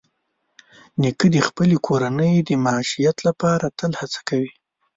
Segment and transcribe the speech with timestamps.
[1.01, 4.51] نیکه د خپلې کورنۍ د معیشت لپاره تل هڅه کوي.